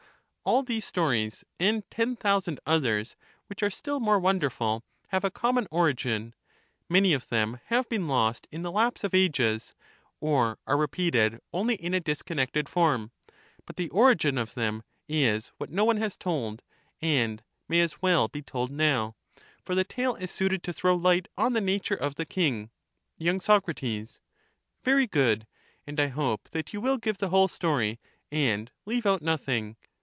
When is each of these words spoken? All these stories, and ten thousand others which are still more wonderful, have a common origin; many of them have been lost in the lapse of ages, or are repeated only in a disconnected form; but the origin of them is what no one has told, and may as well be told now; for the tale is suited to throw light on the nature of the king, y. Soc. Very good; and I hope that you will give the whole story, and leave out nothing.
All 0.43 0.63
these 0.63 0.85
stories, 0.85 1.43
and 1.59 1.87
ten 1.91 2.15
thousand 2.15 2.59
others 2.65 3.15
which 3.45 3.61
are 3.61 3.69
still 3.69 3.99
more 3.99 4.19
wonderful, 4.19 4.83
have 5.09 5.23
a 5.23 5.29
common 5.29 5.67
origin; 5.69 6.33
many 6.89 7.13
of 7.13 7.29
them 7.29 7.59
have 7.67 7.87
been 7.89 8.07
lost 8.07 8.47
in 8.51 8.63
the 8.63 8.71
lapse 8.71 9.03
of 9.03 9.13
ages, 9.13 9.75
or 10.19 10.57
are 10.65 10.77
repeated 10.77 11.39
only 11.53 11.75
in 11.75 11.93
a 11.93 11.99
disconnected 11.99 12.67
form; 12.67 13.11
but 13.67 13.75
the 13.75 13.87
origin 13.91 14.39
of 14.39 14.55
them 14.55 14.81
is 15.07 15.51
what 15.59 15.69
no 15.69 15.85
one 15.85 15.97
has 15.97 16.17
told, 16.17 16.63
and 17.03 17.43
may 17.69 17.79
as 17.79 18.01
well 18.01 18.27
be 18.27 18.41
told 18.41 18.71
now; 18.71 19.15
for 19.63 19.75
the 19.75 19.83
tale 19.83 20.15
is 20.15 20.31
suited 20.31 20.63
to 20.63 20.73
throw 20.73 20.95
light 20.95 21.27
on 21.37 21.53
the 21.53 21.61
nature 21.61 21.95
of 21.95 22.15
the 22.15 22.25
king, 22.25 22.71
y. 23.19 23.37
Soc. 23.37 23.69
Very 24.83 25.05
good; 25.05 25.45
and 25.85 25.99
I 25.99 26.07
hope 26.07 26.49
that 26.49 26.73
you 26.73 26.81
will 26.81 26.97
give 26.97 27.19
the 27.19 27.29
whole 27.29 27.47
story, 27.47 27.99
and 28.31 28.71
leave 28.87 29.05
out 29.05 29.21
nothing. 29.21 29.77